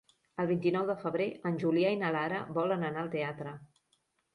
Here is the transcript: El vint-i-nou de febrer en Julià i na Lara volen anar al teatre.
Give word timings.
El 0.43 0.47
vint-i-nou 0.51 0.87
de 0.87 0.95
febrer 1.03 1.29
en 1.51 1.61
Julià 1.67 1.95
i 1.99 2.03
na 2.03 2.13
Lara 2.19 2.43
volen 2.59 2.91
anar 2.93 3.05
al 3.07 3.17
teatre. 3.19 3.61